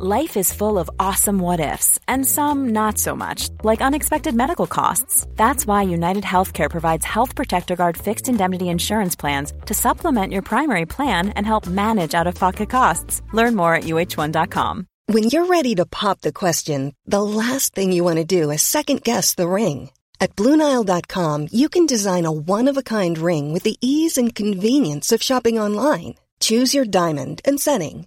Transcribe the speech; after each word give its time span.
Life 0.00 0.36
is 0.36 0.52
full 0.52 0.78
of 0.78 0.88
awesome 1.00 1.40
what 1.40 1.58
ifs, 1.58 1.98
and 2.06 2.24
some 2.24 2.68
not 2.68 2.98
so 2.98 3.16
much, 3.16 3.48
like 3.64 3.80
unexpected 3.80 4.32
medical 4.32 4.68
costs. 4.68 5.26
That's 5.34 5.66
why 5.66 5.82
United 5.82 6.22
Healthcare 6.22 6.70
provides 6.70 7.04
Health 7.04 7.34
Protector 7.34 7.74
Guard 7.74 7.96
fixed 7.96 8.28
indemnity 8.28 8.68
insurance 8.68 9.16
plans 9.16 9.52
to 9.66 9.74
supplement 9.74 10.32
your 10.32 10.42
primary 10.42 10.86
plan 10.86 11.30
and 11.30 11.44
help 11.44 11.66
manage 11.66 12.14
out 12.14 12.28
of 12.28 12.36
pocket 12.36 12.70
costs. 12.70 13.22
Learn 13.32 13.56
more 13.56 13.74
at 13.74 13.84
uh1.com. 13.84 14.86
When 15.06 15.24
you're 15.24 15.46
ready 15.46 15.74
to 15.74 15.84
pop 15.84 16.20
the 16.20 16.32
question, 16.32 16.94
the 17.04 17.20
last 17.22 17.74
thing 17.74 17.90
you 17.90 18.04
want 18.04 18.18
to 18.18 18.24
do 18.24 18.52
is 18.52 18.62
second 18.62 19.02
guess 19.02 19.34
the 19.34 19.48
ring. 19.48 19.90
At 20.20 20.36
Bluenile.com, 20.36 21.48
you 21.50 21.68
can 21.68 21.86
design 21.86 22.24
a 22.24 22.30
one 22.30 22.68
of 22.68 22.76
a 22.76 22.84
kind 22.84 23.18
ring 23.18 23.52
with 23.52 23.64
the 23.64 23.76
ease 23.80 24.16
and 24.16 24.32
convenience 24.32 25.10
of 25.10 25.20
shopping 25.20 25.58
online. 25.58 26.14
Choose 26.40 26.72
your 26.72 26.84
diamond 26.84 27.40
and 27.44 27.60
setting. 27.60 28.06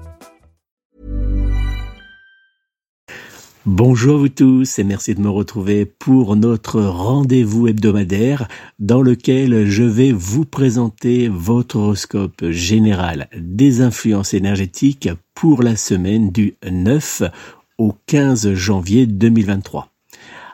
Bonjour 3.67 4.15
à 4.15 4.17
vous 4.17 4.29
tous 4.29 4.79
et 4.79 4.83
merci 4.83 5.13
de 5.13 5.21
me 5.21 5.29
retrouver 5.29 5.85
pour 5.85 6.35
notre 6.35 6.81
rendez-vous 6.81 7.67
hebdomadaire 7.67 8.47
dans 8.79 9.03
lequel 9.03 9.67
je 9.67 9.83
vais 9.83 10.11
vous 10.11 10.45
présenter 10.45 11.27
votre 11.27 11.75
horoscope 11.75 12.43
général 12.49 13.27
des 13.37 13.81
influences 13.81 14.33
énergétiques 14.33 15.09
pour 15.35 15.61
la 15.61 15.75
semaine 15.75 16.31
du 16.31 16.55
9 16.67 17.21
au 17.77 17.93
15 18.07 18.55
janvier 18.55 19.05
2023. 19.05 19.89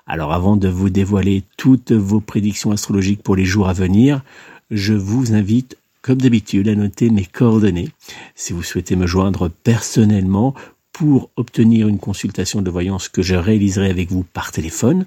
Alors 0.05 0.33
avant 0.33 0.57
de 0.57 0.67
vous 0.67 0.89
dévoiler 0.89 1.43
toutes 1.55 1.93
vos 1.93 2.19
prédictions 2.19 2.71
astrologiques 2.71 3.23
pour 3.23 3.37
les 3.37 3.45
jours 3.45 3.69
à 3.69 3.73
venir, 3.73 4.21
je 4.69 4.93
vous 4.93 5.33
invite 5.33 5.77
comme 6.01 6.21
d'habitude 6.21 6.67
à 6.67 6.75
noter 6.75 7.09
mes 7.09 7.25
coordonnées. 7.25 7.89
Si 8.35 8.51
vous 8.51 8.63
souhaitez 8.63 8.97
me 8.97 9.07
joindre 9.07 9.49
personnellement 9.63 10.55
pour 10.97 11.29
obtenir 11.35 11.87
une 11.87 11.99
consultation 11.99 12.63
de 12.63 12.71
voyance 12.71 13.07
que 13.07 13.21
je 13.21 13.35
réaliserai 13.35 13.91
avec 13.91 14.11
vous 14.11 14.23
par 14.23 14.51
téléphone, 14.51 15.05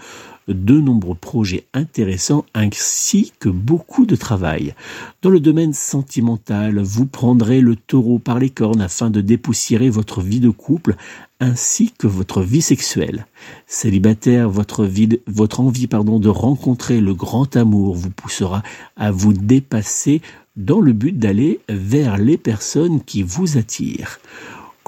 de 0.49 0.81
nombreux 0.81 1.15
projets 1.15 1.67
intéressants 1.75 2.45
ainsi 2.55 3.33
que 3.39 3.49
beaucoup 3.49 4.07
de 4.07 4.17
travail. 4.17 4.75
Dans 5.23 5.31
le 5.31 5.41
domaine 5.41 5.73
sentimental, 5.73 6.81
vous 6.81 7.07
prendrez 7.07 7.61
le 7.61 7.77
taureau 7.77 8.19
par 8.19 8.39
les 8.39 8.51
cornes 8.51 8.81
afin 8.81 9.11
de 9.11 9.21
dépoussiérer 9.21 9.91
votre 9.91 10.21
vie 10.21 10.41
de 10.41 10.51
couple 10.51 10.97
ainsi 11.41 11.93
que 11.97 12.07
votre 12.07 12.43
vie 12.43 12.63
sexuelle. 12.63 13.27
Célibataire, 13.67 14.51
votre, 14.51 14.85
vie, 14.85 15.21
votre 15.27 15.61
envie 15.61 15.87
de 15.87 16.29
rencontrer 16.29 17.01
le 17.01 17.15
grand 17.15 17.57
amour 17.57 17.95
vous 17.95 18.11
poussera 18.11 18.63
à 18.97 19.11
vous 19.11 19.33
dépasser 19.33 20.21
dans 20.57 20.81
le 20.81 20.93
but 20.93 21.17
d'aller 21.17 21.61
vers 21.69 22.19
les 22.19 22.37
personnes 22.37 23.01
qui 23.03 23.23
vous 23.23 23.57
attirent. 23.57 24.19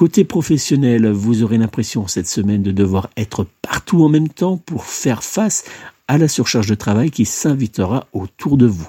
Côté 0.00 0.25
professionnel, 0.25 1.11
vous 1.11 1.43
aurez 1.43 1.59
l'impression 1.59 2.06
cette 2.06 2.27
semaine 2.27 2.62
de 2.62 2.71
devoir 2.71 3.11
être 3.19 3.47
partout 3.61 4.03
en 4.03 4.09
même 4.09 4.31
temps 4.31 4.56
pour 4.56 4.87
faire 4.87 5.22
face 5.22 5.65
à 6.09 6.16
la 6.16 6.27
surcharge 6.27 6.69
de 6.69 6.75
travail 6.75 7.11
qui 7.11 7.27
s'invitera 7.27 8.06
autour 8.15 8.56
de 8.56 8.65
vous. 8.65 8.88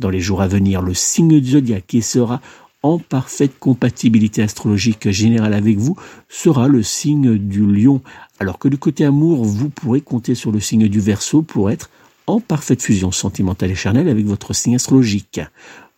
Dans 0.00 0.10
les 0.10 0.18
jours 0.18 0.42
à 0.42 0.48
venir, 0.48 0.82
le 0.82 0.92
signe 0.92 1.38
du 1.38 1.50
zodiaque 1.50 1.84
qui 1.86 2.02
sera 2.02 2.40
en 2.82 2.98
parfaite 2.98 3.60
compatibilité 3.60 4.42
astrologique 4.42 5.08
générale 5.10 5.54
avec 5.54 5.78
vous 5.78 5.96
sera 6.28 6.66
le 6.66 6.82
signe 6.82 7.38
du 7.38 7.64
lion, 7.64 8.02
alors 8.40 8.58
que 8.58 8.66
du 8.66 8.76
côté 8.76 9.04
amour, 9.04 9.44
vous 9.44 9.68
pourrez 9.68 10.00
compter 10.00 10.34
sur 10.34 10.50
le 10.50 10.58
signe 10.58 10.88
du 10.88 10.98
verso 10.98 11.42
pour 11.42 11.70
être 11.70 11.90
en 12.26 12.40
parfaite 12.40 12.82
fusion 12.82 13.12
sentimentale 13.12 13.70
et 13.70 13.76
charnelle 13.76 14.08
avec 14.08 14.26
votre 14.26 14.52
signe 14.52 14.74
astrologique. 14.74 15.40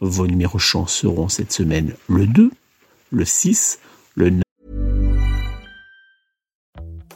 Vos 0.01 0.27
numéros 0.27 0.59
chance 0.59 0.93
seront 0.93 1.31
cette 1.31 1.53
semaine 1.53 1.95
le 2.07 2.27
2, 2.27 2.51
le 3.13 3.25
6, 3.25 3.79
le 4.15 4.41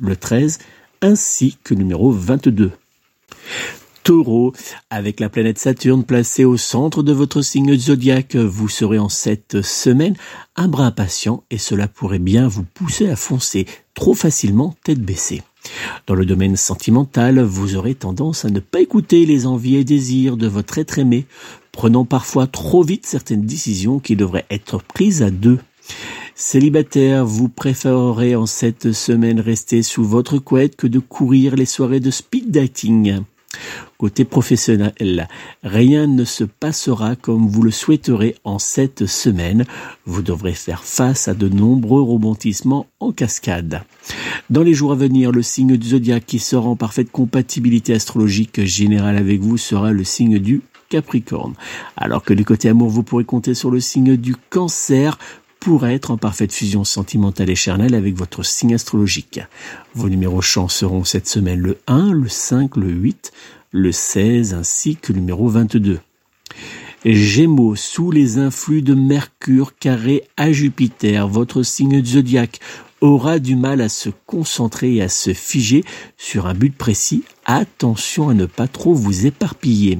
Le 0.00 0.16
13, 0.16 0.60
ainsi 1.02 1.58
que 1.62 1.74
numéro 1.74 2.10
22. 2.10 2.70
Taureau, 4.02 4.54
avec 4.88 5.20
la 5.20 5.28
planète 5.28 5.58
Saturne 5.58 6.04
placée 6.04 6.46
au 6.46 6.56
centre 6.56 7.02
de 7.02 7.12
votre 7.12 7.42
signe 7.42 7.76
zodiaque, 7.76 8.34
vous 8.34 8.70
serez 8.70 8.98
en 8.98 9.10
cette 9.10 9.60
semaine 9.60 10.16
un 10.56 10.68
brin 10.68 10.86
impatient 10.86 11.44
et 11.50 11.58
cela 11.58 11.86
pourrait 11.86 12.18
bien 12.18 12.48
vous 12.48 12.64
pousser 12.64 13.10
à 13.10 13.14
foncer 13.14 13.66
trop 13.92 14.14
facilement 14.14 14.74
tête 14.84 15.02
baissée. 15.02 15.42
Dans 16.06 16.14
le 16.14 16.24
domaine 16.24 16.56
sentimental, 16.56 17.38
vous 17.42 17.76
aurez 17.76 17.94
tendance 17.94 18.46
à 18.46 18.48
ne 18.48 18.58
pas 18.58 18.80
écouter 18.80 19.26
les 19.26 19.46
envies 19.46 19.76
et 19.76 19.84
désirs 19.84 20.38
de 20.38 20.46
votre 20.46 20.78
être 20.78 20.98
aimé, 20.98 21.26
prenant 21.72 22.06
parfois 22.06 22.46
trop 22.46 22.82
vite 22.82 23.04
certaines 23.04 23.44
décisions 23.44 23.98
qui 23.98 24.16
devraient 24.16 24.46
être 24.50 24.82
prises 24.82 25.22
à 25.22 25.30
deux. 25.30 25.58
Célibataire, 26.44 27.24
vous 27.24 27.48
préférerez 27.48 28.34
en 28.34 28.46
cette 28.46 28.90
semaine 28.90 29.38
rester 29.38 29.84
sous 29.84 30.02
votre 30.02 30.38
couette 30.38 30.74
que 30.74 30.88
de 30.88 30.98
courir 30.98 31.54
les 31.54 31.64
soirées 31.66 32.00
de 32.00 32.10
speed 32.10 32.50
dating. 32.50 33.20
Côté 33.96 34.24
professionnel, 34.24 35.28
rien 35.62 36.08
ne 36.08 36.24
se 36.24 36.42
passera 36.42 37.14
comme 37.14 37.46
vous 37.46 37.62
le 37.62 37.70
souhaiterez 37.70 38.34
en 38.42 38.58
cette 38.58 39.06
semaine. 39.06 39.66
Vous 40.04 40.20
devrez 40.20 40.52
faire 40.52 40.82
face 40.82 41.28
à 41.28 41.34
de 41.34 41.48
nombreux 41.48 42.02
rebondissements 42.02 42.88
en 42.98 43.12
cascade. 43.12 43.84
Dans 44.50 44.64
les 44.64 44.74
jours 44.74 44.92
à 44.92 44.96
venir, 44.96 45.30
le 45.30 45.42
signe 45.42 45.76
du 45.76 45.90
zodiaque 45.90 46.26
qui 46.26 46.40
sera 46.40 46.68
en 46.68 46.76
parfaite 46.76 47.12
compatibilité 47.12 47.94
astrologique 47.94 48.64
générale 48.64 49.16
avec 49.16 49.40
vous 49.40 49.58
sera 49.58 49.92
le 49.92 50.02
signe 50.02 50.40
du 50.40 50.62
Capricorne. 50.92 51.54
Alors 51.96 52.22
que 52.22 52.34
du 52.34 52.44
côté 52.44 52.68
amour, 52.68 52.90
vous 52.90 53.02
pourrez 53.02 53.24
compter 53.24 53.54
sur 53.54 53.70
le 53.70 53.80
signe 53.80 54.18
du 54.18 54.36
Cancer 54.50 55.16
pour 55.62 55.86
être 55.86 56.10
en 56.10 56.16
parfaite 56.16 56.52
fusion 56.52 56.82
sentimentale 56.82 57.48
et 57.48 57.54
charnelle 57.54 57.94
avec 57.94 58.16
votre 58.16 58.42
signe 58.42 58.74
astrologique. 58.74 59.40
Vos 59.94 60.08
numéros 60.08 60.42
chance 60.42 60.74
seront 60.74 61.04
cette 61.04 61.28
semaine 61.28 61.60
le 61.60 61.78
1, 61.86 62.12
le 62.12 62.28
5, 62.28 62.76
le 62.76 62.88
8, 62.88 63.32
le 63.70 63.92
16 63.92 64.54
ainsi 64.54 64.96
que 64.96 65.12
le 65.12 65.20
numéro 65.20 65.48
22. 65.48 66.00
Gémeaux, 67.04 67.76
sous 67.76 68.10
les 68.10 68.38
influx 68.38 68.82
de 68.82 68.94
Mercure 68.94 69.76
carré 69.76 70.24
à 70.36 70.50
Jupiter, 70.50 71.28
votre 71.28 71.62
signe 71.62 72.04
zodiaque 72.04 72.58
aura 73.02 73.40
du 73.40 73.56
mal 73.56 73.80
à 73.80 73.88
se 73.88 74.08
concentrer 74.26 74.94
et 74.94 75.02
à 75.02 75.08
se 75.08 75.34
figer 75.34 75.84
sur 76.16 76.46
un 76.46 76.54
but 76.54 76.74
précis. 76.74 77.24
Attention 77.44 78.28
à 78.28 78.34
ne 78.34 78.46
pas 78.46 78.68
trop 78.68 78.94
vous 78.94 79.26
éparpiller. 79.26 79.98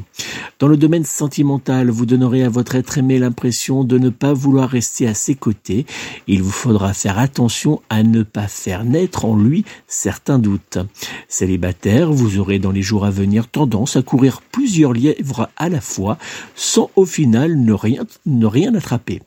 Dans 0.60 0.68
le 0.68 0.76
domaine 0.76 1.04
sentimental, 1.04 1.90
vous 1.90 2.06
donnerez 2.06 2.44
à 2.44 2.48
votre 2.48 2.76
être 2.76 2.98
aimé 2.98 3.18
l'impression 3.18 3.82
de 3.82 3.98
ne 3.98 4.10
pas 4.10 4.32
vouloir 4.32 4.70
rester 4.70 5.08
à 5.08 5.14
ses 5.14 5.34
côtés. 5.34 5.84
Il 6.28 6.44
vous 6.44 6.52
faudra 6.52 6.94
faire 6.94 7.18
attention 7.18 7.82
à 7.90 8.04
ne 8.04 8.22
pas 8.22 8.46
faire 8.46 8.84
naître 8.84 9.24
en 9.24 9.36
lui 9.36 9.64
certains 9.88 10.38
doutes. 10.38 10.78
Célibataire, 11.26 12.12
vous 12.12 12.38
aurez 12.38 12.60
dans 12.60 12.70
les 12.70 12.82
jours 12.82 13.04
à 13.04 13.10
venir 13.10 13.48
tendance 13.48 13.96
à 13.96 14.02
courir 14.02 14.40
plusieurs 14.52 14.92
lièvres 14.92 15.48
à 15.56 15.68
la 15.68 15.80
fois 15.80 16.18
sans 16.54 16.90
au 16.94 17.04
final 17.04 17.56
ne 17.56 17.72
rien, 17.72 18.04
ne 18.24 18.46
rien 18.46 18.72
attraper. 18.76 19.20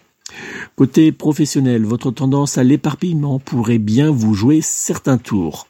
Côté 0.75 1.11
professionnel, 1.11 1.85
votre 1.85 2.11
tendance 2.11 2.57
à 2.57 2.63
l'éparpillement 2.63 3.39
pourrait 3.39 3.77
bien 3.77 4.11
vous 4.11 4.33
jouer 4.33 4.59
certains 4.61 5.17
tours. 5.17 5.67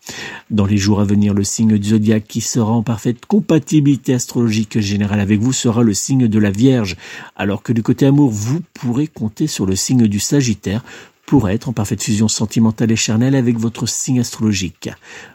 Dans 0.50 0.66
les 0.66 0.78
jours 0.78 1.00
à 1.00 1.04
venir, 1.04 1.34
le 1.34 1.44
signe 1.44 1.78
du 1.78 1.90
zodiaque 1.90 2.26
qui 2.28 2.42
sera 2.42 2.72
en 2.72 2.84
parfaite 2.84 3.26
compatibilité 3.26 4.14
astrologique 4.14 4.80
générale 4.80 5.20
avec 5.20 5.40
vous 5.40 5.54
sera 5.54 5.84
le 5.84 5.94
signe 5.94 6.28
de 6.28 6.40
la 6.40 6.52
Vierge, 6.52 6.96
alors 7.36 7.62
que 7.62 7.74
du 7.74 7.84
côté 7.84 8.06
amour, 8.06 8.32
vous 8.32 8.62
pourrez 8.74 9.08
compter 9.08 9.48
sur 9.48 9.66
le 9.66 9.76
signe 9.76 10.08
du 10.08 10.20
Sagittaire 10.20 10.84
pour 11.26 11.50
être 11.50 11.70
en 11.70 11.74
parfaite 11.74 12.04
fusion 12.04 12.28
sentimentale 12.28 12.92
et 12.92 12.96
charnelle 12.96 13.36
avec 13.36 13.58
votre 13.58 13.88
signe 13.88 14.20
astrologique. 14.20 14.90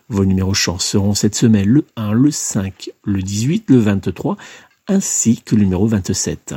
Vos 0.09 0.25
numéros 0.25 0.55
chance 0.55 0.85
seront 0.85 1.15
cette 1.15 1.35
semaine 1.35 1.69
le 1.69 1.85
1, 1.97 2.13
le 2.13 2.31
5, 2.31 2.91
le 3.05 3.23
18, 3.23 3.65
le 3.69 3.79
23, 3.79 4.37
ainsi 4.89 5.43
que 5.45 5.57
le 5.57 5.63
numéro 5.63 5.87
27. 5.87 6.55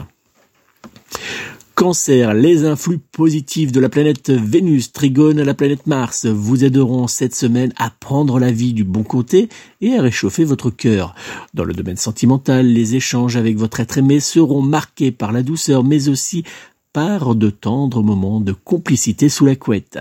Les 1.85 2.63
influx 2.63 2.97
positifs 2.97 3.73
de 3.73 3.81
la 3.81 3.89
planète 3.89 4.29
Vénus, 4.29 4.93
Trigone 4.93 5.39
à 5.39 5.43
la 5.43 5.53
planète 5.53 5.85
Mars 5.85 6.25
vous 6.25 6.63
aideront 6.63 7.07
cette 7.07 7.35
semaine 7.35 7.73
à 7.75 7.89
prendre 7.89 8.39
la 8.39 8.53
vie 8.53 8.71
du 8.71 8.85
bon 8.85 9.03
côté 9.03 9.49
et 9.81 9.97
à 9.97 10.01
réchauffer 10.01 10.45
votre 10.45 10.69
cœur. 10.69 11.13
Dans 11.53 11.65
le 11.65 11.73
domaine 11.73 11.97
sentimental, 11.97 12.67
les 12.67 12.95
échanges 12.95 13.35
avec 13.35 13.57
votre 13.57 13.81
être 13.81 13.97
aimé 13.97 14.21
seront 14.21 14.61
marqués 14.61 15.11
par 15.11 15.33
la 15.33 15.43
douceur 15.43 15.83
mais 15.83 16.07
aussi 16.07 16.45
par 16.93 17.33
de 17.33 17.49
tendres 17.49 18.03
moments 18.03 18.39
de 18.39 18.53
complicité 18.53 19.27
sous 19.27 19.45
la 19.45 19.55
couette. 19.55 19.99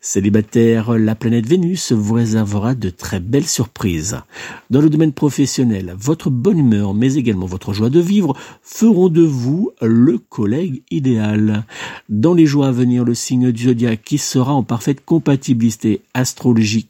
Célibataire, 0.00 0.98
la 0.98 1.14
planète 1.14 1.46
Vénus 1.46 1.92
vous 1.92 2.14
réservera 2.14 2.74
de 2.74 2.88
très 2.88 3.20
belles 3.20 3.46
surprises. 3.46 4.16
Dans 4.70 4.80
le 4.80 4.88
domaine 4.88 5.12
professionnel, 5.12 5.94
votre 5.98 6.30
bonne 6.30 6.58
humeur, 6.58 6.94
mais 6.94 7.14
également 7.14 7.44
votre 7.44 7.74
joie 7.74 7.90
de 7.90 8.00
vivre, 8.00 8.34
feront 8.62 9.10
de 9.10 9.22
vous 9.22 9.70
le 9.82 10.16
collègue 10.16 10.82
idéal. 10.90 11.64
Dans 12.08 12.32
les 12.32 12.46
jours 12.46 12.64
à 12.64 12.72
venir, 12.72 13.04
le 13.04 13.14
signe 13.14 13.52
du 13.52 13.64
zodiaque 13.64 14.02
qui 14.02 14.16
sera 14.16 14.54
en 14.54 14.62
parfaite 14.62 15.04
compatibilité 15.04 16.00
astrologique 16.14 16.88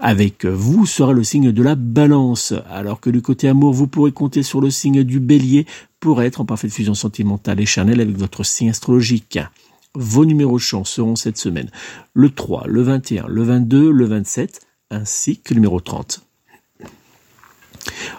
avec 0.00 0.46
vous 0.46 0.86
sera 0.86 1.12
le 1.12 1.22
signe 1.22 1.52
de 1.52 1.62
la 1.62 1.74
balance, 1.74 2.54
alors 2.70 3.00
que 3.00 3.10
du 3.10 3.22
côté 3.22 3.48
amour, 3.48 3.72
vous 3.72 3.86
pourrez 3.86 4.12
compter 4.12 4.42
sur 4.42 4.60
le 4.60 4.70
signe 4.70 5.04
du 5.04 5.20
bélier 5.20 5.66
pour 6.00 6.22
être 6.22 6.40
en 6.40 6.44
parfaite 6.44 6.72
fusion 6.72 6.94
sentimentale 6.94 7.60
et 7.60 7.66
charnelle 7.66 8.00
avec 8.00 8.16
votre 8.16 8.42
signe 8.42 8.70
astrologique. 8.70 9.38
Vos 9.94 10.24
numéros 10.24 10.58
chance 10.58 10.90
seront 10.90 11.16
cette 11.16 11.36
semaine 11.36 11.70
le 12.14 12.30
3, 12.30 12.64
le 12.66 12.82
21, 12.82 13.26
le 13.28 13.42
22, 13.42 13.90
le 13.90 14.04
27, 14.06 14.60
ainsi 14.90 15.40
que 15.40 15.54
le 15.54 15.60
numéro 15.60 15.80
30. 15.80 16.29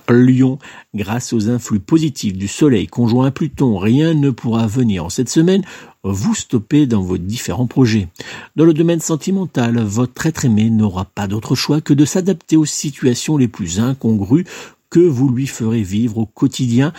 Lion, 0.10 0.60
grâce 0.94 1.34
aux 1.34 1.50
influx 1.50 1.80
positifs 1.80 2.38
du 2.38 2.48
Soleil 2.48 2.88
conjoint 2.88 3.28
à 3.28 3.31
Pluton, 3.31 3.78
rien 3.78 4.13
ne 4.13 4.30
pourra 4.30 4.68
venir 4.68 5.06
en 5.06 5.10
cette 5.10 5.30
semaine 5.30 5.63
vous 6.04 6.36
stopper 6.36 6.88
dans 6.88 7.02
vos 7.02 7.18
différents 7.18 7.68
projets. 7.68 8.08
Dans 8.56 8.66
le 8.66 8.74
domaine 8.74 9.00
sentimental, 9.00 9.80
votre 9.81 10.25
être 10.25 10.46
aimé 10.46 10.69
n'aura 10.69 11.06
pas 11.06 11.28
d'autre 11.28 11.56
choix 11.56 11.81
que 11.81 11.94
de 11.94 12.06
s'adapter 12.06 12.58
aux 12.58 12.66
situations 12.66 13.38
les 13.38 13.48
plus 13.48 13.80
incongrues 13.80 14.46
que 14.90 15.00
vous 15.00 15.30
lui 15.30 15.48
ferez 15.48 15.84
vivre 15.84 16.18
au 16.18 16.25
quotidien, 16.25 16.92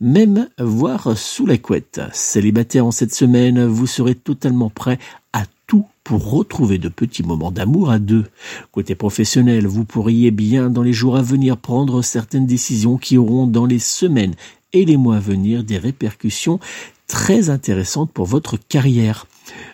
même 0.00 0.48
voire 0.58 1.16
sous 1.16 1.46
la 1.46 1.58
couette. 1.58 2.00
Célibataire 2.12 2.86
en 2.86 2.90
cette 2.90 3.14
semaine, 3.14 3.66
vous 3.66 3.86
serez 3.86 4.14
totalement 4.14 4.70
prêt 4.70 4.98
à 5.32 5.42
tout 5.66 5.86
pour 6.04 6.30
retrouver 6.30 6.78
de 6.78 6.90
petits 6.90 7.22
moments 7.22 7.50
d'amour 7.50 7.90
à 7.90 7.98
deux. 7.98 8.26
Côté 8.70 8.94
professionnel, 8.94 9.66
vous 9.66 9.84
pourriez 9.84 10.30
bien 10.30 10.68
dans 10.68 10.82
les 10.82 10.92
jours 10.92 11.16
à 11.16 11.22
venir 11.22 11.56
prendre 11.56 12.02
certaines 12.02 12.46
décisions 12.46 12.98
qui 12.98 13.16
auront 13.16 13.46
dans 13.46 13.66
les 13.66 13.78
semaines 13.78 14.34
et 14.74 14.84
les 14.84 14.98
mois 14.98 15.16
à 15.16 15.20
venir 15.20 15.64
des 15.64 15.78
répercussions 15.78 16.60
très 17.06 17.48
intéressantes 17.48 18.12
pour 18.12 18.26
votre 18.26 18.56
carrière. 18.56 19.26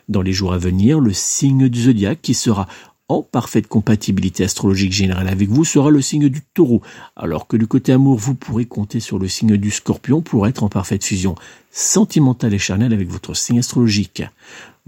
Dans 0.09 0.23
les 0.23 0.33
jours 0.33 0.53
à 0.53 0.59
venir, 0.59 1.01
le 1.01 1.13
signe 1.13 1.69
du 1.69 1.83
zodiaque 1.83 2.21
qui 2.23 2.35
sera 2.35 2.69
en 3.09 3.23
parfaite 3.23 3.67
compatibilité 3.67 4.45
astrologique 4.45 4.93
générale 4.93 5.27
avec 5.27 5.49
vous 5.49 5.65
sera 5.65 5.91
le 5.91 6.01
signe 6.01 6.29
du 6.29 6.43
taureau, 6.55 6.81
alors 7.17 7.49
que 7.49 7.57
du 7.57 7.67
côté 7.67 7.93
amour, 7.93 8.17
vous 8.17 8.37
pourrez 8.37 8.67
compter 8.67 9.01
sur 9.01 9.19
le 9.19 9.27
signe 9.27 9.57
du 9.57 9.73
scorpion 9.73 10.21
pour 10.21 10.47
être 10.47 10.63
en 10.63 10.69
parfaite 10.69 11.05
fusion 11.05 11.35
sentimentale 11.73 12.55
et 12.55 12.59
charnelle 12.59 12.93
avec 12.93 13.09
votre 13.09 13.35
signe 13.35 13.59
astrologique. 13.59 14.23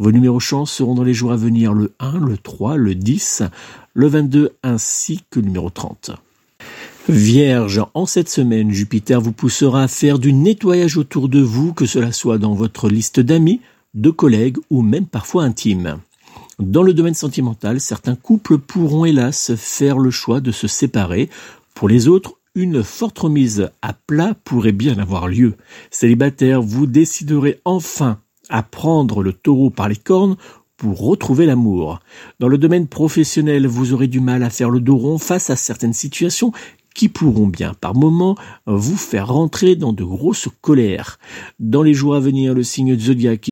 Vos 0.02 0.10
numéros 0.10 0.40
chance 0.40 0.72
seront 0.72 0.96
dans 0.96 1.04
les 1.04 1.14
jours 1.14 1.30
à 1.30 1.36
venir 1.36 1.72
le 1.72 1.92
1, 2.00 2.18
le 2.18 2.36
3, 2.36 2.76
le 2.76 2.96
10, 2.96 3.44
le 3.94 4.08
22 4.08 4.50
ainsi 4.64 5.20
que 5.30 5.38
le 5.38 5.46
numéro 5.46 5.70
30. 5.70 6.10
Vierge, 7.08 7.80
en 7.94 8.04
cette 8.04 8.28
semaine, 8.28 8.72
Jupiter 8.72 9.20
vous 9.20 9.30
poussera 9.30 9.84
à 9.84 9.86
faire 9.86 10.18
du 10.18 10.32
nettoyage 10.32 10.96
autour 10.96 11.28
de 11.28 11.38
vous, 11.38 11.72
que 11.72 11.86
cela 11.86 12.10
soit 12.10 12.38
dans 12.38 12.52
votre 12.52 12.88
liste 12.88 13.20
d'amis, 13.20 13.60
de 13.94 14.10
collègues 14.10 14.56
ou 14.70 14.82
même 14.82 15.06
parfois 15.06 15.44
intime. 15.44 15.98
Dans 16.58 16.82
le 16.82 16.94
domaine 16.94 17.14
sentimental, 17.14 17.80
certains 17.80 18.16
couples 18.16 18.58
pourront 18.58 19.04
hélas 19.04 19.54
faire 19.54 20.00
le 20.00 20.10
choix 20.10 20.40
de 20.40 20.50
se 20.50 20.66
séparer. 20.66 21.30
Pour 21.74 21.88
les 21.88 22.08
autres, 22.08 22.38
une 22.56 22.82
forte 22.82 23.20
remise 23.20 23.70
à 23.82 23.92
plat 23.92 24.34
pourrait 24.42 24.72
bien 24.72 24.98
avoir 24.98 25.28
lieu. 25.28 25.54
Célibataire, 25.92 26.60
vous 26.60 26.86
déciderez 26.86 27.60
enfin 27.64 28.18
prendre 28.60 29.22
le 29.22 29.32
taureau 29.32 29.70
par 29.70 29.88
les 29.88 29.96
cornes 29.96 30.36
pour 30.76 31.00
retrouver 31.00 31.46
l'amour. 31.46 32.00
Dans 32.40 32.48
le 32.48 32.58
domaine 32.58 32.88
professionnel, 32.88 33.66
vous 33.66 33.94
aurez 33.94 34.08
du 34.08 34.20
mal 34.20 34.42
à 34.42 34.50
faire 34.50 34.68
le 34.68 34.80
dos 34.80 34.96
rond 34.96 35.16
face 35.16 35.48
à 35.48 35.56
certaines 35.56 35.94
situations 35.94 36.52
qui 36.94 37.08
pourront 37.08 37.46
bien 37.46 37.72
par 37.72 37.94
moments 37.94 38.36
vous 38.66 38.96
faire 38.96 39.28
rentrer 39.28 39.76
dans 39.76 39.92
de 39.92 40.04
grosses 40.04 40.48
colères. 40.60 41.18
Dans 41.58 41.82
les 41.82 41.94
jours 41.94 42.14
à 42.14 42.20
venir, 42.20 42.52
le 42.52 42.64
signe 42.64 42.98
zodiaque 42.98 43.51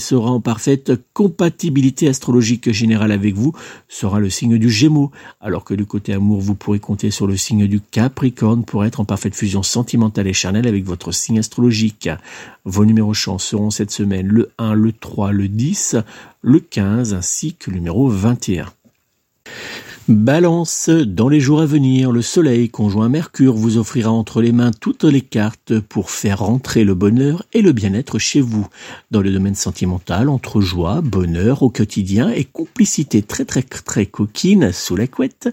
Sera 0.00 0.30
en 0.30 0.40
parfaite 0.40 0.92
compatibilité 1.12 2.08
astrologique 2.08 2.70
générale 2.70 3.12
avec 3.12 3.34
vous 3.34 3.52
sera 3.88 4.20
le 4.20 4.30
signe 4.30 4.58
du 4.58 4.70
Gémeaux, 4.70 5.10
alors 5.40 5.64
que 5.64 5.74
du 5.74 5.86
côté 5.86 6.12
amour, 6.12 6.40
vous 6.40 6.54
pourrez 6.54 6.78
compter 6.78 7.10
sur 7.10 7.26
le 7.26 7.36
signe 7.36 7.66
du 7.66 7.80
Capricorne 7.80 8.64
pour 8.64 8.84
être 8.84 9.00
en 9.00 9.04
parfaite 9.04 9.34
fusion 9.34 9.62
sentimentale 9.62 10.26
et 10.26 10.32
charnelle 10.32 10.66
avec 10.66 10.84
votre 10.84 11.12
signe 11.12 11.38
astrologique. 11.38 12.08
Vos 12.64 12.84
numéros 12.84 13.14
chance 13.14 13.44
seront 13.44 13.70
cette 13.70 13.90
semaine 13.90 14.26
le 14.26 14.50
1, 14.58 14.74
le 14.74 14.92
3, 14.92 15.32
le 15.32 15.48
10, 15.48 15.96
le 16.42 16.60
15 16.60 17.14
ainsi 17.14 17.54
que 17.54 17.70
le 17.70 17.76
numéro 17.76 18.08
21. 18.08 18.66
Balance, 20.08 20.88
dans 20.88 21.28
les 21.28 21.40
jours 21.40 21.60
à 21.60 21.66
venir, 21.66 22.12
le 22.12 22.22
Soleil 22.22 22.68
conjoint 22.68 23.08
Mercure 23.08 23.54
vous 23.54 23.76
offrira 23.76 24.12
entre 24.12 24.40
les 24.40 24.52
mains 24.52 24.70
toutes 24.70 25.02
les 25.02 25.20
cartes 25.20 25.80
pour 25.80 26.12
faire 26.12 26.38
rentrer 26.38 26.84
le 26.84 26.94
bonheur 26.94 27.42
et 27.52 27.60
le 27.60 27.72
bien-être 27.72 28.20
chez 28.20 28.40
vous. 28.40 28.68
Dans 29.10 29.20
le 29.20 29.32
domaine 29.32 29.56
sentimental, 29.56 30.28
entre 30.28 30.60
joie, 30.60 31.00
bonheur 31.00 31.64
au 31.64 31.70
quotidien 31.70 32.30
et 32.30 32.44
complicité 32.44 33.20
très 33.20 33.44
très 33.44 33.64
très 33.64 34.06
coquine 34.06 34.70
sous 34.70 34.94
la 34.94 35.08
couette, 35.08 35.48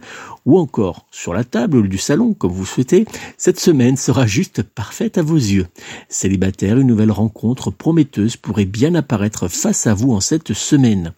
ou 0.46 0.60
encore 0.60 1.08
sur 1.10 1.34
la 1.34 1.44
table 1.44 1.90
du 1.90 1.98
salon 1.98 2.36
comme 2.36 2.52
vous 2.52 2.68
souhaitez, 2.68 3.06
cette 3.40 3.60
semaine 3.60 3.98
sera 3.98 4.28
juste 4.28 4.62
parfaite 4.62 5.18
à 5.18 5.24
vos 5.24 5.36
yeux. 5.36 5.66
Célibataire, 6.10 6.78
une 6.78 6.86
nouvelle 6.86 7.12
rencontre 7.12 7.72
prometteuse 7.72 8.38
pourrait 8.38 8.66
bien 8.66 8.94
apparaître 8.94 9.48
face 9.48 9.88
à 9.88 9.96
vous 9.96 10.12
en 10.12 10.20
cette 10.20 10.54
semaine. 10.54 11.12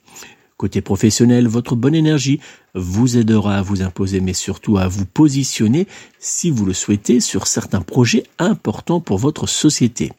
Côté 0.57 0.79
professionnel, 0.79 1.50
votre 1.50 1.75
bonne 1.75 1.95
énergie 1.95 2.39
vous 2.75 3.17
aidera 3.17 3.57
à 3.57 3.62
vous 3.62 3.81
imposer, 3.81 4.21
mais 4.21 4.31
surtout 4.31 4.77
à 4.77 4.88
vous 4.88 5.05
positionner, 5.05 5.85
si 6.17 6.50
vous 6.50 6.65
le 6.65 6.71
souhaitez, 6.71 7.19
sur 7.19 7.45
certains 7.45 7.81
projets 7.81 8.24
importants 8.39 9.01
pour 9.01 9.17
votre 9.17 9.47
société. 9.47 10.13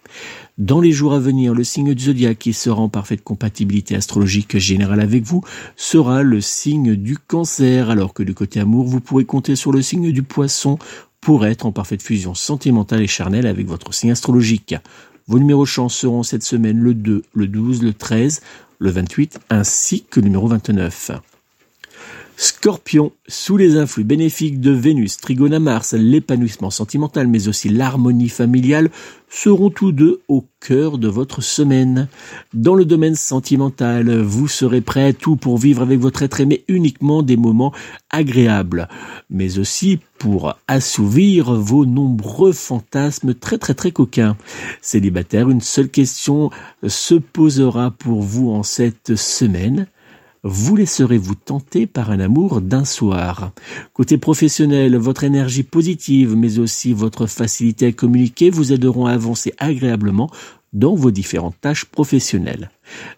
Dans 0.59 0.83
les 0.83 0.93
jours 0.93 1.14
à 1.14 1.19
venir, 1.19 1.55
le 1.55 1.64
signe 1.64 1.95
du 1.95 2.05
zodiaque 2.05 2.38
qui 2.38 2.52
sera 2.52 2.83
en 2.83 2.90
parfaite 2.90 3.25
compatibilité 3.25 3.97
astrologique 3.97 4.59
générale 4.59 5.00
avec 5.00 5.25
vous 5.25 5.43
sera 5.75 6.23
le 6.23 6.43
signe 6.43 6.97
du 6.97 7.16
cancer, 7.16 7.88
alors 7.88 8.12
que 8.12 8.23
du 8.23 8.35
côté 8.35 8.61
amour, 8.61 8.85
vous 8.85 9.00
pourrez 9.00 9.25
compter 9.25 9.57
sur 9.57 9.73
le 9.73 9.81
signe 9.81 10.12
du 10.12 10.23
poisson 10.23 10.78
pour 11.23 11.47
être 11.47 11.64
en 11.64 11.73
parfaite 11.73 12.02
fusion 12.02 12.35
sentimentale 12.35 13.00
et 13.00 13.07
charnelle 13.07 13.47
avec 13.47 13.66
votre 13.66 13.95
signe 13.95 14.11
astrologique. 14.11 14.75
Vos 15.28 15.40
numéros 15.40 15.66
chance 15.66 15.97
seront 15.97 16.23
cette 16.23 16.45
semaine 16.45 16.78
le 16.78 16.95
2, 16.95 17.23
le 17.35 17.47
12, 17.49 17.83
le 17.83 17.93
13, 17.93 18.43
le 18.78 18.90
28 18.90 19.40
ainsi 19.50 20.04
que 20.04 20.21
le 20.21 20.26
numéro 20.26 20.47
29. 20.49 21.12
Scorpion, 22.38 23.12
sous 23.28 23.57
les 23.57 23.78
influx 23.78 24.05
bénéfiques 24.05 24.61
de 24.61 24.71
Vénus, 24.71 25.16
Trigone 25.16 25.55
à 25.55 25.59
Mars, 25.59 25.95
l'épanouissement 25.95 26.69
sentimental 26.69 27.28
mais 27.28 27.49
aussi 27.49 27.71
l'harmonie 27.71 28.28
familiale 28.28 28.90
seront 29.31 29.71
tous 29.71 29.90
deux 29.90 30.21
au 30.28 30.45
cœur 30.61 30.99
de 30.99 31.09
votre 31.09 31.40
semaine. 31.40 32.09
Dans 32.52 32.75
le 32.75 32.85
domaine 32.85 33.14
sentimental, 33.14 34.21
vous 34.21 34.49
serez 34.49 34.83
prêt 34.83 35.05
à 35.05 35.12
tout 35.14 35.37
pour 35.37 35.57
vivre 35.57 35.81
avec 35.81 35.99
votre 35.99 36.23
être 36.23 36.38
aimé 36.40 36.62
uniquement 36.69 37.23
des 37.23 37.38
moments 37.38 37.73
agréables, 38.11 38.87
mais 39.31 39.59
aussi 39.59 39.99
pour 40.19 40.59
assouvir 40.69 41.55
vos 41.55 41.87
nombreux 41.87 42.52
fantasmes 42.52 43.33
très 43.33 43.57
très 43.57 43.75
très 43.75 43.93
coquins. 43.93 44.37
Célibataire, 44.83 45.49
une 45.49 45.62
seule 45.62 45.88
question 45.88 46.50
se 46.87 47.14
posera 47.14 47.93
pour 47.93 48.21
vous 48.21 48.50
en 48.50 48.62
cette 48.62 49.16
semaine 49.16 49.87
vous 50.49 50.76
laisserez-vous 50.76 51.35
tenter 51.35 51.87
par 51.87 52.11
un 52.11 52.21
amour 52.21 52.61
d'un 52.61 52.85
soir. 52.85 53.50
Côté 53.93 54.17
professionnel, 54.17 54.97
votre 54.97 55.25
énergie 55.25 55.65
positive, 55.65 56.37
mais 56.37 56.59
aussi 56.61 56.93
votre 56.93 57.26
facilité 57.26 57.87
à 57.87 57.93
communiquer 57.93 58.50
vous 58.50 58.73
aideront 58.73 59.07
à 59.07 59.12
avancer 59.12 59.53
agréablement 59.59 60.31
dans 60.76 60.95
vos 60.95 61.11
différentes 61.11 61.59
tâches 61.61 61.87
professionnelles. 61.87 62.71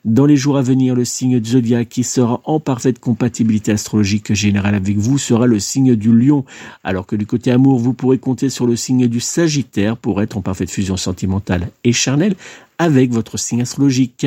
Dans 0.04 0.26
les 0.26 0.36
jours 0.36 0.56
à 0.56 0.62
venir, 0.62 0.94
le 0.94 1.04
signe 1.04 1.44
zodiaque 1.44 1.88
qui 1.88 2.04
sera 2.04 2.40
en 2.44 2.60
parfaite 2.60 3.00
compatibilité 3.00 3.72
astrologique 3.72 4.32
générale 4.32 4.74
avec 4.74 4.96
vous 4.96 5.18
sera 5.18 5.46
le 5.46 5.58
signe 5.58 5.94
du 5.96 6.16
lion, 6.16 6.44
alors 6.84 7.04
que 7.04 7.16
du 7.16 7.26
côté 7.26 7.50
amour, 7.50 7.78
vous 7.78 7.92
pourrez 7.92 8.18
compter 8.18 8.48
sur 8.48 8.66
le 8.66 8.76
signe 8.76 9.08
du 9.08 9.20
sagittaire 9.20 9.96
pour 9.96 10.22
être 10.22 10.36
en 10.36 10.40
parfaite 10.40 10.70
fusion 10.70 10.96
sentimentale 10.96 11.68
et 11.84 11.92
charnelle 11.92 12.36
avec 12.78 13.10
votre 13.10 13.36
signe 13.36 13.62
astrologique. 13.62 14.26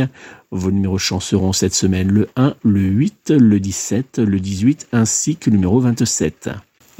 Vos 0.51 0.71
numéros 0.71 0.97
chance 0.97 1.25
seront 1.25 1.53
cette 1.53 1.73
semaine 1.73 2.09
le 2.09 2.27
1, 2.35 2.55
le 2.63 2.81
8, 2.81 3.31
le 3.37 3.59
17, 3.61 4.19
le 4.19 4.39
18 4.39 4.89
ainsi 4.91 5.37
que 5.37 5.49
le 5.49 5.55
numéro 5.55 5.79
27. 5.79 6.49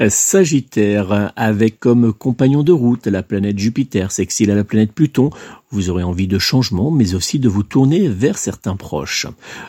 Sagittaire, 0.08 1.32
avec 1.36 1.78
comme 1.78 2.12
compagnon 2.12 2.62
de 2.62 2.72
route 2.72 3.06
la 3.06 3.22
planète 3.22 3.58
Jupiter 3.58 4.10
s'exile 4.10 4.50
à 4.50 4.54
la 4.54 4.64
planète 4.64 4.92
Pluton, 4.92 5.30
vous 5.70 5.90
aurez 5.90 6.02
envie 6.02 6.26
de 6.26 6.38
changement, 6.38 6.90
mais 6.90 7.14
aussi 7.14 7.38
de 7.38 7.48
vous 7.48 7.62
tourner 7.62 8.08
vers 8.08 8.36
certains 8.36 8.76
proches. 8.76 9.26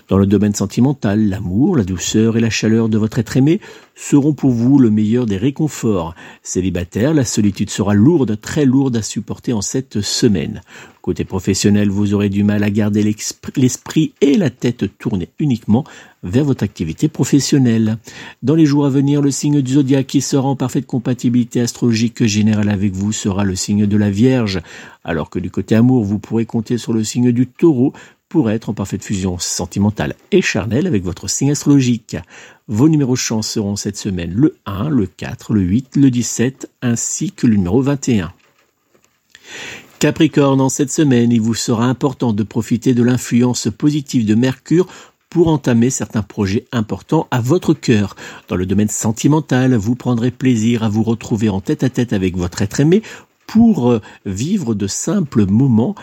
Dans 0.10 0.18
le 0.18 0.26
domaine 0.26 0.56
sentimental, 0.56 1.30
l'amour, 1.30 1.78
la 1.78 1.84
douceur 1.84 2.36
et 2.38 2.42
la 2.42 2.50
chaleur 2.50 2.90
de 2.90 2.98
votre 2.98 3.20
être 3.20 3.38
aimé 3.38 3.62
seront 3.96 4.34
pour 4.34 4.52
vous 4.52 4.80
le 4.80 4.90
meilleur 4.90 5.26
des 5.26 5.38
réconforts. 5.38 6.16
Célibataire, 6.42 7.14
la 7.14 7.26
solitude 7.26 7.70
sera 7.70 7.94
lourde, 7.94 8.40
très 8.40 8.66
lourde 8.66 8.98
à 8.98 9.02
supporter 9.02 9.54
en 9.54 9.62
cette 9.62 10.02
semaine. 10.02 10.62
Côté 11.02 11.26
professionnel, 11.26 11.90
vous 11.90 12.14
aurez 12.14 12.30
du 12.30 12.44
mal 12.44 12.64
à 12.64 12.70
garder 12.70 13.04
l'esprit 13.58 14.14
et 14.22 14.38
la 14.38 14.50
tête 14.50 14.98
tournés 14.98 15.30
uniquement 15.38 15.84
vers 16.24 16.46
votre 16.46 16.64
activité 16.64 17.10
professionnelle. 17.10 17.98
Dans 18.42 18.56
les 18.56 18.66
jours 18.66 18.86
à 18.86 18.90
venir, 18.90 19.22
le 19.22 19.30
signe 19.30 19.62
du 19.62 19.74
zodiaque 19.74 20.08
qui 20.08 20.22
sera 20.22 20.48
en 20.48 20.56
parfaite 20.56 20.86
compatibilité 20.86 21.60
astrologique 21.60 22.24
générale 22.26 22.70
avec 22.70 22.94
vous 22.94 23.12
sera 23.12 23.44
le 23.44 23.56
signe 23.56 23.86
de 23.86 23.98
la 23.98 24.10
Vierge, 24.10 24.62
alors 25.04 25.30
que 25.30 25.40
du 25.40 25.52
côté 25.52 25.76
amour, 25.76 26.06
vous 26.06 26.20
pourrez 26.20 26.46
compter 26.46 26.78
sur 26.78 26.94
le 26.94 27.04
signe 27.04 27.34
du 27.34 27.48
taureau 27.48 27.92
pour 28.34 28.50
être 28.50 28.70
en 28.70 28.74
parfaite 28.74 29.04
fusion 29.04 29.38
sentimentale 29.38 30.16
et 30.32 30.42
charnelle 30.42 30.88
avec 30.88 31.04
votre 31.04 31.28
signe 31.28 31.52
astrologique. 31.52 32.18
Vos 32.68 32.90
numéros 32.90 33.16
chance 33.16 33.48
seront 33.48 33.76
cette 33.76 33.96
semaine 33.96 34.34
le 34.34 34.56
1, 34.66 34.90
le 34.90 35.06
4, 35.06 35.54
le 35.54 35.62
8, 35.62 35.98
le 35.98 36.10
17 36.10 36.68
ainsi 36.82 37.32
que 37.32 37.46
le 37.46 37.58
numéro 37.58 37.84
21. 37.84 38.34
Capricorne, 40.00 40.62
en 40.62 40.70
cette 40.70 40.92
semaine, 40.92 41.32
il 41.32 41.42
vous 41.42 41.54
sera 41.54 41.86
important 41.86 42.34
de 42.34 42.42
profiter 42.42 42.96
de 42.96 43.04
l'influence 43.04 43.68
positive 43.78 44.26
de 44.26 44.34
Mercure 44.34 44.88
pour 45.30 45.50
entamer 45.50 45.92
certains 45.92 46.24
projets 46.24 46.66
importants 46.72 47.28
à 47.30 47.40
votre 47.40 47.76
cœur. 47.76 48.16
Dans 48.48 48.56
le 48.56 48.66
domaine 48.66 48.90
sentimental, 48.90 49.76
vous 49.76 49.94
prendrez 49.94 50.32
plaisir 50.32 50.82
à 50.82 50.90
vous 50.90 51.04
retrouver 51.04 51.50
en 51.50 51.62
tête 51.62 51.84
à 51.84 51.92
tête 51.92 52.14
avec 52.14 52.36
votre 52.36 52.64
être 52.64 52.80
aimé 52.80 53.04
pour 53.46 53.92
euh, 53.92 54.02
vivre 54.26 54.74
de 54.74 54.88
simples 54.88 55.46
moments 55.46 55.94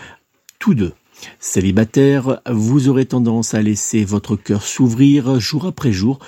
tous 0.60 0.74
deux. 0.74 0.92
Célibataire, 1.38 2.40
vous 2.50 2.88
aurez 2.88 3.06
tendance 3.06 3.54
à 3.54 3.62
laisser 3.62 4.04
votre 4.04 4.36
cœur 4.36 4.62
s'ouvrir 4.62 5.38
jour 5.40 5.66
après 5.66 5.92
jour 5.92 6.18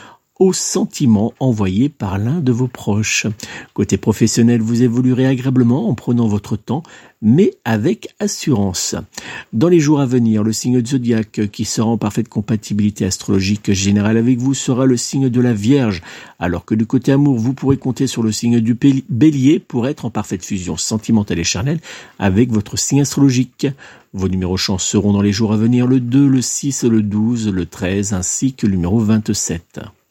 aux 0.43 0.53
sentiments 0.53 1.33
envoyés 1.39 1.89
par 1.89 2.19
l'un 2.19 2.41
de 2.41 2.51
vos 2.51 2.67
proches. 2.67 3.29
Côté 3.75 3.97
professionnel, 3.97 4.61
vous 4.61 4.83
évoluerez 4.83 5.25
agréablement 5.25 5.89
en 5.89 5.95
prenant 5.95 6.27
votre 6.27 6.57
temps, 6.57 6.83
mais 7.23 7.53
avec 7.65 8.09
assurance. 8.19 8.97
Dans 9.53 9.69
les 9.69 9.79
jours 9.79 10.01
à 10.01 10.07
venir, 10.07 10.43
le 10.43 10.53
signe 10.53 10.83
de 10.83 10.87
zodiaque 10.87 11.49
qui 11.53 11.65
sera 11.65 11.89
en 11.89 11.97
parfaite 11.97 12.29
compatibilité 12.29 13.05
astrologique 13.05 13.71
générale 13.71 14.17
avec 14.17 14.39
vous 14.39 14.53
sera 14.53 14.85
le 14.85 14.97
signe 14.97 15.29
de 15.29 15.41
la 15.41 15.55
Vierge, 15.55 16.03
alors 16.41 16.65
que 16.65 16.75
du 16.75 16.87
côté 16.87 17.13
amour, 17.13 17.39
vous 17.39 17.55
pourrez 17.55 17.77
compter 17.77 18.09
sur 18.09 18.25
le 18.25 18.33
signe 18.33 18.59
du 18.59 18.77
Bélier 19.09 19.61
pour 19.61 19.87
être 19.87 20.07
en 20.07 20.11
parfaite 20.11 20.45
fusion 20.45 20.77
sentimentale 20.77 21.39
et 21.39 21.45
charnelle 21.45 21.79
avec 22.19 22.51
votre 22.51 22.77
signe 22.77 23.03
astrologique. 23.03 23.69
Vos 24.13 24.29
numéros 24.29 24.57
chance 24.57 24.83
seront 24.83 25.13
dans 25.13 25.23
les 25.23 25.33
jours 25.33 25.53
à 25.53 25.57
venir 25.57 25.87
le 25.87 26.01
2, 26.01 26.27
le 26.27 26.43
6, 26.43 26.83
le 26.83 27.01
12, 27.01 27.49
le 27.49 27.65
13 27.65 28.13
ainsi 28.13 28.55
que 28.55 28.67
le 28.67 28.73
numéro 28.73 28.99
27. 28.99 30.02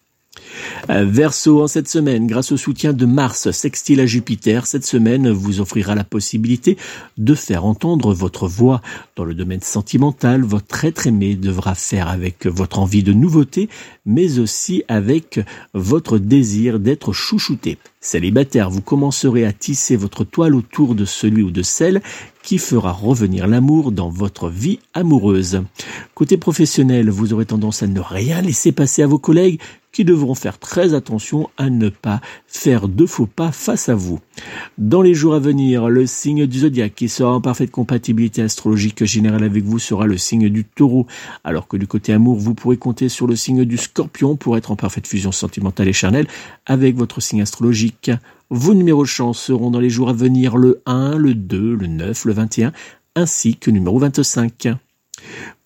Verseau, 0.90 1.62
en 1.62 1.68
cette 1.68 1.88
semaine, 1.88 2.28
grâce 2.28 2.52
au 2.52 2.58
soutien 2.58 2.94
de 2.94 3.06
Mars 3.06 3.52
sextile 3.52 4.00
à 4.00 4.06
Jupiter, 4.06 4.66
cette 4.66 4.86
semaine 4.86 5.30
vous 5.30 5.62
offrira 5.62 5.96
la 5.96 6.04
possibilité 6.04 6.78
de 7.18 7.36
faire 7.36 7.66
entendre 7.66 8.14
votre 8.14 8.48
voix. 8.48 8.82
Dans 9.16 9.26
le 9.26 9.34
domaine 9.34 9.62
sentimental, 9.62 10.42
votre 10.44 10.86
être 10.86 11.08
aimé 11.08 11.36
devra 11.36 11.76
faire 11.76 12.08
avec 12.08 12.46
votre 12.46 12.80
envie 12.80 13.04
de 13.04 13.14
nouveauté, 13.14 13.70
mais 14.06 14.40
aussi 14.40 14.84
avec 14.88 15.40
votre 15.74 16.18
désir 16.18 16.80
d'être 16.80 17.14
chouchouté. 17.14 17.78
Célibataire, 18.04 18.72
vous 18.72 18.82
commencerez 18.82 19.46
à 19.46 19.54
tisser 19.54 19.96
votre 19.96 20.24
toile 20.24 20.56
autour 20.56 20.96
de 20.96 21.06
celui 21.06 21.44
ou 21.44 21.52
de 21.52 21.62
celle 21.62 22.02
qui 22.42 22.58
fera 22.58 22.92
revenir 22.92 23.46
l'amour 23.46 23.92
dans 23.92 24.10
votre 24.10 24.50
vie 24.50 24.80
amoureuse. 24.96 25.62
Côté 26.16 26.38
professionnel, 26.38 27.12
vous 27.12 27.32
aurez 27.34 27.46
tendance 27.46 27.84
à 27.84 27.88
ne 27.88 28.00
rien 28.00 28.42
laisser 28.42 28.72
passer 28.72 29.04
à 29.04 29.08
vos 29.08 29.20
collègues 29.20 29.60
qui 29.92 30.06
devront 30.06 30.36
faire 30.36 30.58
très 30.58 30.94
attention 30.94 31.50
à 31.58 31.70
ne 31.70 31.90
pas 31.90 32.22
faire 32.48 32.88
de 32.88 33.06
faux 33.06 33.26
pas 33.26 33.52
face 33.52 33.90
à 33.90 33.96
vous. 33.96 34.20
Dans 34.78 35.02
les 35.02 35.14
jours 35.14 35.36
à 35.36 35.40
venir, 35.40 35.90
le 35.90 36.06
signe 36.06 36.48
du 36.48 36.60
zodiaque 36.60 36.96
qui 36.96 37.10
sera 37.10 37.34
en 37.34 37.42
parfaite 37.42 37.72
compatibilité 37.72 38.42
astrologique 38.42 39.04
générale 39.04 39.44
avec 39.44 39.64
vous 39.64 39.80
sera 39.80 40.08
le 40.08 40.18
signe 40.18 40.50
du 40.50 40.64
taureau, 40.64 41.08
alors 41.44 41.68
que 41.68 41.78
du 41.78 41.88
côté 41.88 42.14
amour, 42.14 42.38
vous 42.38 42.54
pourrez 42.54 42.78
compter 42.78 43.10
sur 43.10 43.28
le 43.28 43.36
signe 43.36 43.66
du 43.66 43.78
scorpion 43.78 44.36
pour 44.36 44.58
être 44.58 44.72
en 44.72 44.76
parfaite 44.76 45.08
fusion 45.08 45.32
sentimentale 45.32 45.90
et 45.90 45.94
charnelle 45.94 46.28
avec 46.66 46.96
votre 46.96 47.22
signe 47.22 47.42
astrologique. 47.42 47.91
Vos 48.50 48.74
numéros 48.74 49.04
de 49.04 49.08
chance 49.08 49.40
seront 49.40 49.72
dans 49.72 49.80
les 49.80 49.90
jours 49.90 50.10
à 50.10 50.14
venir 50.14 50.58
le 50.58 50.82
1, 50.86 51.16
le 51.18 51.34
2, 51.34 51.76
le 51.76 51.88
9, 51.88 52.26
le 52.26 52.34
21, 52.34 52.74
ainsi 53.16 53.56
que 53.56 53.70
le 53.70 53.78
numéro 53.78 53.98
25. 53.98 54.70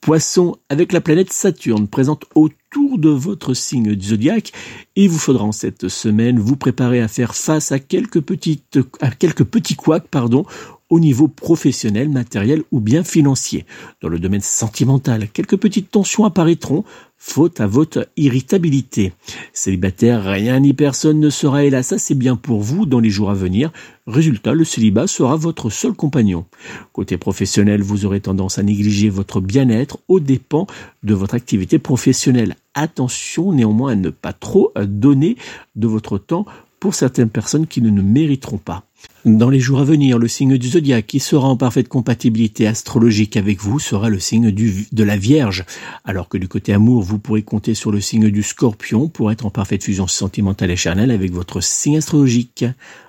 Poisson, 0.01 0.57
avec 0.69 0.93
la 0.93 1.01
planète 1.01 1.33
Saturne 1.33 1.87
présente 1.87 2.25
autour 2.35 2.99
de 2.99 3.09
votre 3.09 3.55
signe 3.55 3.95
du 3.95 4.09
zodiaque, 4.09 4.51
il 4.95 5.09
vous 5.09 5.17
faudra 5.17 5.45
en 5.45 5.51
cette 5.51 5.87
semaine 5.87 6.37
vous 6.37 6.57
préparer 6.57 7.01
à 7.01 7.07
faire 7.07 7.33
face 7.33 7.71
à 7.71 7.79
quelques 7.79 8.21
petites, 8.21 8.77
à 9.01 9.09
quelques 9.09 9.45
petits 9.45 9.75
couacs, 9.75 10.07
pardon, 10.07 10.45
au 10.89 10.99
niveau 10.99 11.27
professionnel, 11.27 12.09
matériel 12.09 12.63
ou 12.71 12.79
bien 12.79 13.03
financier. 13.03 13.65
Dans 14.01 14.09
le 14.09 14.19
domaine 14.19 14.41
sentimental, 14.41 15.29
quelques 15.29 15.57
petites 15.57 15.89
tensions 15.89 16.25
apparaîtront, 16.25 16.83
faute 17.17 17.59
à 17.59 17.67
votre 17.67 18.07
irritabilité. 18.17 19.13
Célibataire, 19.53 20.23
rien 20.23 20.59
ni 20.59 20.73
personne 20.73 21.19
ne 21.19 21.29
sera 21.29 21.63
hélas 21.63 21.91
assez 21.91 22.15
bien 22.15 22.35
pour 22.35 22.61
vous 22.61 22.85
dans 22.85 22.99
les 22.99 23.09
jours 23.09 23.29
à 23.29 23.33
venir. 23.33 23.71
Résultat, 24.07 24.53
le 24.53 24.63
célibat 24.63 25.07
sera 25.07 25.35
votre 25.35 25.69
seul 25.69 25.93
compagnon. 25.93 26.45
Côté 26.93 27.17
professionnel, 27.17 27.81
vous 27.81 28.05
aurez 28.05 28.21
tendance 28.21 28.59
à 28.59 28.63
négliger 28.63 29.09
votre 29.09 29.41
bien-être 29.41 29.97
aux 30.07 30.19
dépens 30.19 30.67
de 31.03 31.13
votre 31.13 31.33
activité 31.33 31.79
professionnelle. 31.79 32.55
Attention 32.73 33.53
néanmoins 33.53 33.93
à 33.93 33.95
ne 33.95 34.09
pas 34.09 34.33
trop 34.33 34.71
donner 34.85 35.37
de 35.75 35.87
votre 35.87 36.17
temps 36.17 36.45
pour 36.85 36.93
certaines 36.93 37.31
personnes 37.31 37.65
qui 37.65 37.81
ne 37.81 37.89
le 37.89 38.03
mériteront 38.03 38.59
pas. 38.59 38.83
Dans 39.25 39.49
les 39.49 39.59
jours 39.59 39.79
à 39.79 39.83
venir, 39.83 40.19
le 40.19 40.27
signe 40.27 40.59
du 40.59 40.67
zodiaque 40.67 41.07
qui 41.07 41.19
sera 41.19 41.47
en 41.47 41.57
parfaite 41.57 41.87
compatibilité 41.87 42.67
astrologique 42.67 43.37
avec 43.37 43.59
vous 43.59 43.79
sera 43.79 44.07
le 44.07 44.19
signe 44.19 44.51
de 44.51 45.03
la 45.03 45.17
Vierge, 45.17 45.65
alors 46.03 46.29
que 46.29 46.37
du 46.37 46.47
côté 46.47 46.73
amour, 46.73 47.01
vous 47.01 47.17
pourrez 47.17 47.41
compter 47.41 47.73
sur 47.73 47.91
le 47.91 48.01
signe 48.01 48.29
du 48.29 48.43
Scorpion 48.43 49.07
pour 49.07 49.31
être 49.31 49.47
en 49.47 49.49
parfaite 49.49 49.83
fusion 49.83 50.05
sentimentale 50.05 50.69
et 50.69 50.75
charnelle 50.75 51.09
avec 51.09 51.31
votre 51.31 51.59
signe 51.59 51.97
astrologique. 51.97 52.65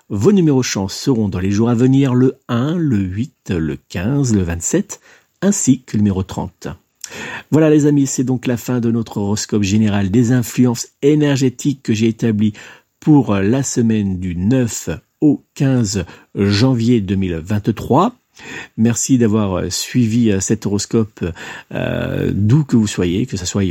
Vos 0.08 0.32
numéros 0.32 0.62
chance 0.62 0.94
seront 0.94 1.28
dans 1.28 1.40
les 1.40 1.50
jours 1.50 1.68
à 1.68 1.74
venir 1.74 2.14
le 2.14 2.38
1, 2.48 2.76
le 2.78 2.96
8, 2.96 3.50
le 3.50 3.76
15, 3.90 4.34
le 4.34 4.42
27, 4.42 5.00
ainsi 5.42 5.82
que 5.82 5.98
le 5.98 6.02
numéro 6.02 6.22
30. 6.22 6.68
Voilà 7.50 7.68
les 7.68 7.84
amis, 7.84 8.06
c'est 8.06 8.24
donc 8.24 8.46
la 8.46 8.56
fin 8.56 8.80
de 8.80 8.90
notre 8.90 9.18
horoscope 9.18 9.62
général 9.62 10.10
des 10.10 10.32
influences 10.32 10.88
énergétiques 11.02 11.82
que 11.82 11.92
j'ai 11.92 12.08
établi 12.08 12.54
pour 13.06 13.36
la 13.36 13.62
semaine 13.62 14.18
du 14.18 14.34
9 14.34 14.90
au 15.20 15.44
15 15.54 16.06
janvier 16.34 17.00
2023. 17.00 18.12
Merci 18.76 19.18
d'avoir 19.18 19.54
euh, 19.54 19.70
suivi 19.70 20.30
euh, 20.30 20.40
cet 20.40 20.66
horoscope 20.66 21.24
euh, 21.72 22.30
d'où 22.34 22.64
que 22.64 22.76
vous 22.76 22.86
soyez, 22.86 23.26
que 23.26 23.36
ce 23.36 23.46
soit 23.46 23.62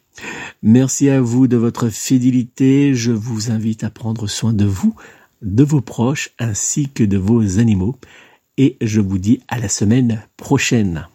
Merci 0.62 1.10
à 1.10 1.22
vous 1.22 1.48
de 1.48 1.58
votre 1.58 1.90
fidélité. 1.90 2.94
Je 2.94 3.12
vous 3.12 3.52
invite 3.52 3.84
à 3.84 3.90
prendre 3.90 4.28
soin 4.28 4.54
de 4.54 4.66
vous, 4.66 4.94
de 5.42 5.64
vos 5.64 5.82
proches 5.82 6.32
ainsi 6.38 6.90
que 6.90 7.04
de 7.04 7.18
vos 7.18 7.60
animaux 7.60 7.96
et 8.58 8.78
je 8.82 9.00
vous 9.00 9.18
dis 9.18 9.40
à 9.48 9.58
la 9.58 9.70
semaine 9.70 10.22
prochaine. 10.36 11.08